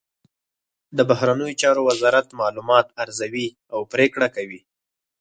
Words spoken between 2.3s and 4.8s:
معلومات ارزوي او پریکړه کوي